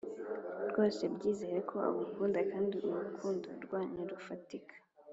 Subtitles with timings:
[0.69, 4.75] rwose byizere ko agukunda kandi urukundo rwanyu rufatika.